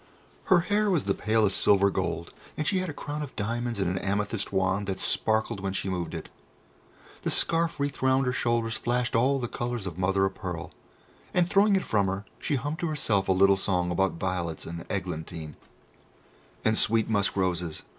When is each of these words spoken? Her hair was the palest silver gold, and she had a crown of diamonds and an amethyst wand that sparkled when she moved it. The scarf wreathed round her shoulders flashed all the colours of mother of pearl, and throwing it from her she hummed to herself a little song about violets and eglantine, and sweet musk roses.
Her 0.45 0.61
hair 0.61 0.89
was 0.89 1.03
the 1.03 1.13
palest 1.13 1.61
silver 1.61 1.91
gold, 1.91 2.33
and 2.57 2.67
she 2.67 2.79
had 2.79 2.89
a 2.89 2.91
crown 2.91 3.21
of 3.21 3.35
diamonds 3.35 3.79
and 3.79 3.87
an 3.87 3.99
amethyst 4.03 4.51
wand 4.51 4.87
that 4.87 4.99
sparkled 4.99 5.59
when 5.59 5.73
she 5.73 5.89
moved 5.89 6.15
it. 6.15 6.27
The 7.21 7.29
scarf 7.29 7.79
wreathed 7.79 8.01
round 8.01 8.25
her 8.25 8.33
shoulders 8.33 8.73
flashed 8.73 9.15
all 9.15 9.37
the 9.37 9.47
colours 9.47 9.85
of 9.85 9.99
mother 9.99 10.25
of 10.25 10.33
pearl, 10.33 10.71
and 11.35 11.47
throwing 11.47 11.75
it 11.75 11.85
from 11.85 12.07
her 12.07 12.25
she 12.39 12.55
hummed 12.55 12.79
to 12.79 12.87
herself 12.87 13.27
a 13.29 13.31
little 13.31 13.57
song 13.57 13.91
about 13.91 14.13
violets 14.13 14.65
and 14.65 14.85
eglantine, 14.89 15.55
and 16.65 16.79
sweet 16.79 17.07
musk 17.07 17.35
roses. 17.35 17.83